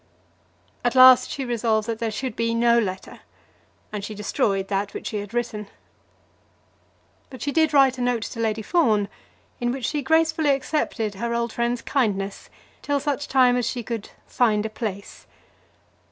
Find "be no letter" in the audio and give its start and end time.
2.35-3.19